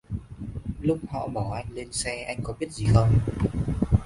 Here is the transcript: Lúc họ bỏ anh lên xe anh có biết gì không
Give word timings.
Lúc 0.79 0.97
họ 1.09 1.27
bỏ 1.27 1.55
anh 1.55 1.65
lên 1.73 1.91
xe 1.91 2.23
anh 2.23 2.37
có 2.43 2.53
biết 2.59 2.71
gì 2.71 2.85
không 2.93 3.17